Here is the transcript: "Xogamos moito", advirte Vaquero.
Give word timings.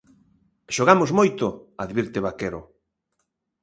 "Xogamos 0.75 1.11
moito", 1.19 1.45
advirte 1.83 2.23
Vaquero. 2.25 2.61